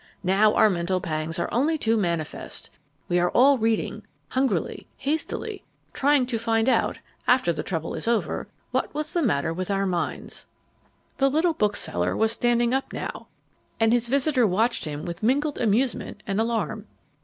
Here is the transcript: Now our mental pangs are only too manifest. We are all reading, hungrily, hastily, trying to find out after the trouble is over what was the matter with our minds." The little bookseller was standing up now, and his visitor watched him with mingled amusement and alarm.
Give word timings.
Now 0.23 0.55
our 0.55 0.67
mental 0.67 0.99
pangs 0.99 1.37
are 1.37 1.47
only 1.53 1.77
too 1.77 1.95
manifest. 1.95 2.71
We 3.07 3.19
are 3.19 3.29
all 3.29 3.59
reading, 3.59 4.01
hungrily, 4.29 4.87
hastily, 4.97 5.63
trying 5.93 6.25
to 6.25 6.39
find 6.39 6.67
out 6.67 6.99
after 7.27 7.53
the 7.53 7.61
trouble 7.61 7.93
is 7.93 8.07
over 8.07 8.47
what 8.71 8.91
was 8.95 9.13
the 9.13 9.21
matter 9.21 9.53
with 9.53 9.69
our 9.69 9.85
minds." 9.85 10.47
The 11.17 11.29
little 11.29 11.53
bookseller 11.53 12.17
was 12.17 12.31
standing 12.31 12.73
up 12.73 12.91
now, 12.91 13.27
and 13.79 13.93
his 13.93 14.07
visitor 14.07 14.47
watched 14.47 14.85
him 14.85 15.05
with 15.05 15.21
mingled 15.21 15.61
amusement 15.61 16.23
and 16.25 16.41
alarm. 16.41 16.87